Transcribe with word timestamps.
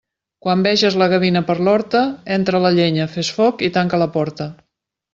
Quan 0.45 0.63
veges 0.67 0.97
la 1.01 1.07
gavina 1.11 1.43
per 1.51 1.57
l'horta, 1.69 2.03
entra 2.39 2.65
la 2.65 2.75
llenya, 2.81 3.09
fes 3.15 3.33
foc 3.39 3.65
i 3.69 3.73
tanca 3.81 4.05
la 4.07 4.13
porta. 4.21 4.53